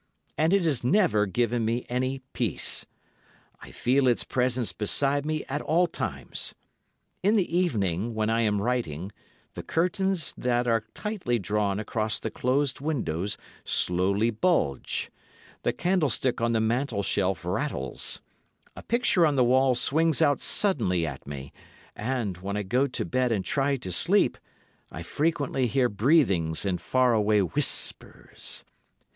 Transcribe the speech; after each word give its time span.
And 0.35 0.51
it 0.51 0.63
has 0.63 0.83
never 0.83 1.27
given 1.27 1.63
me 1.63 1.85
any 1.87 2.23
peace. 2.33 2.87
I 3.61 3.69
feel 3.69 4.07
its 4.07 4.23
presence 4.23 4.73
beside 4.73 5.27
me 5.27 5.45
at 5.47 5.61
all 5.61 5.85
times. 5.85 6.55
In 7.21 7.35
the 7.35 7.55
evening, 7.55 8.15
when 8.15 8.27
I 8.27 8.41
am 8.41 8.63
writing, 8.63 9.11
the 9.53 9.61
curtains 9.61 10.33
that 10.39 10.65
are 10.67 10.85
tightly 10.95 11.37
drawn 11.37 11.79
across 11.79 12.19
the 12.19 12.31
closed 12.31 12.81
windows 12.81 13.37
slowly 13.63 14.31
bulge, 14.31 15.11
the 15.61 15.71
candlestick 15.71 16.41
on 16.41 16.53
the 16.53 16.59
mantel 16.59 17.03
shelf 17.03 17.45
rattles, 17.45 18.21
a 18.75 18.81
picture 18.81 19.23
on 19.23 19.35
the 19.35 19.43
wall 19.43 19.75
swings 19.75 20.19
out 20.19 20.41
suddenly 20.41 21.05
at 21.05 21.27
me, 21.27 21.53
and, 21.95 22.37
when 22.39 22.57
I 22.57 22.63
go 22.63 22.87
to 22.87 23.05
bed 23.05 23.31
and 23.31 23.45
try 23.45 23.75
to 23.75 23.91
sleep, 23.91 24.39
I 24.91 25.03
frequently 25.03 25.67
hear 25.67 25.89
breathings 25.89 26.65
and 26.65 26.81
far 26.81 27.13
away 27.13 27.41
whispers. 27.41 28.65